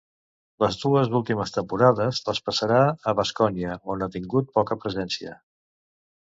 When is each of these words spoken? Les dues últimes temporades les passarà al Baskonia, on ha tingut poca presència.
Les 0.61 0.77
dues 0.83 1.11
últimes 1.19 1.53
temporades 1.57 2.23
les 2.31 2.41
passarà 2.49 2.81
al 3.13 3.19
Baskonia, 3.21 3.79
on 3.97 4.07
ha 4.07 4.11
tingut 4.19 4.53
poca 4.59 4.83
presència. 4.83 5.39